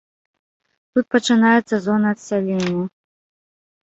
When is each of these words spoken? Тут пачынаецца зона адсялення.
Тут 0.93 1.05
пачынаецца 1.15 1.75
зона 1.87 2.07
адсялення. 2.15 2.85